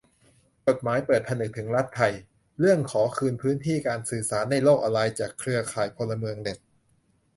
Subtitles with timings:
[0.67, 2.13] จดหมายเปิดผนึกถึงรัฐไทย
[2.59, 6.59] เรื่องขอคืนพื้นที่การสื่อสารในโลกออนไลน์ จากเครือข่ายพลเมืองเน็ต